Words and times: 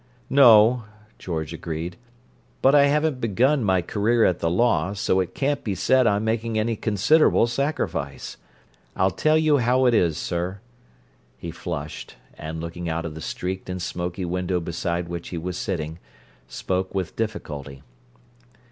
"No," 0.31 0.85
George 1.19 1.53
agreed. 1.53 1.95
"But 2.63 2.73
I 2.73 2.87
haven't 2.87 3.21
begun 3.21 3.63
my 3.63 3.83
'career 3.83 4.25
at 4.25 4.39
the 4.39 4.49
law' 4.49 4.93
so 4.95 5.19
it 5.19 5.35
can't 5.35 5.63
be 5.63 5.75
said 5.75 6.07
I'm 6.07 6.23
making 6.25 6.57
any 6.57 6.75
considerable 6.75 7.45
sacrifice. 7.45 8.37
I'll 8.95 9.11
tell 9.11 9.37
you 9.37 9.59
how 9.59 9.85
it 9.85 9.93
is, 9.93 10.17
sir." 10.17 10.59
He 11.37 11.51
flushed, 11.51 12.15
and, 12.33 12.59
looking 12.59 12.89
out 12.89 13.05
of 13.05 13.13
the 13.13 13.21
streaked 13.21 13.69
and 13.69 13.79
smoky 13.79 14.25
window 14.25 14.59
beside 14.59 15.07
which 15.07 15.29
he 15.29 15.37
was 15.37 15.55
sitting, 15.55 15.99
spoke 16.47 16.95
with 16.95 17.15
difficulty. 17.15 17.83